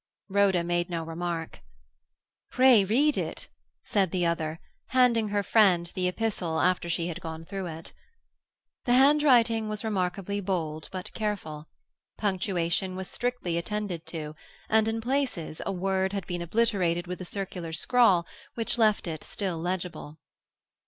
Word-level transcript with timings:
Rhoda 0.29 0.63
made 0.63 0.89
no 0.89 1.03
remark. 1.03 1.59
"Pray 2.49 2.83
read 2.83 3.19
it," 3.19 3.49
said 3.83 4.09
the 4.09 4.25
other, 4.25 4.59
handing 4.87 5.27
her 5.27 5.43
friend 5.43 5.91
the 5.93 6.07
epistle 6.07 6.59
after 6.59 6.89
she 6.89 7.05
had 7.07 7.21
gone 7.21 7.45
through 7.45 7.67
it. 7.67 7.93
The 8.85 8.93
handwriting 8.95 9.69
was 9.69 9.83
remarkably 9.83 10.39
bold, 10.41 10.89
but 10.91 11.13
careful. 11.13 11.67
Punctuation 12.17 12.95
was 12.95 13.09
strictly 13.11 13.59
attended 13.59 14.07
to, 14.07 14.33
and 14.69 14.87
in 14.87 15.01
places 15.01 15.61
a 15.67 15.71
word 15.71 16.13
had 16.13 16.25
been 16.25 16.41
obliterated 16.41 17.05
with 17.05 17.21
a 17.21 17.23
circular 17.25 17.71
scrawl 17.71 18.25
which 18.55 18.79
left 18.79 19.05
it 19.05 19.23
still 19.23 19.59
legible. 19.59 20.17